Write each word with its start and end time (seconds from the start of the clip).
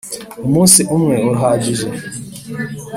Umunsi 0.45 0.81
umwe 0.95 1.15
urahagije. 1.27 1.87